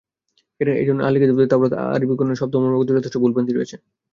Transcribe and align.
এজন্যই 0.77 1.05
আহলে 1.05 1.19
কিতাবদের 1.21 1.49
তাওরাত 1.51 1.73
আরবীকরণে 1.87 2.35
শব্দ 2.35 2.53
ও 2.55 2.63
মর্মগত 2.63 2.89
যথেষ্ট 2.89 3.15
ভুল-ভ্রান্তি 3.21 3.51
হয়েছে। 3.53 3.75